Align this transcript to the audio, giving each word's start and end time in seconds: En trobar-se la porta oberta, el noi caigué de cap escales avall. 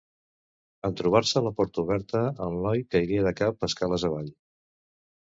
En 0.87 0.93
trobar-se 1.01 1.43
la 1.47 1.51
porta 1.59 1.83
oberta, 1.83 2.21
el 2.45 2.57
noi 2.63 2.81
caigué 2.95 3.19
de 3.27 3.33
cap 3.41 3.67
escales 3.69 4.07
avall. 4.09 4.33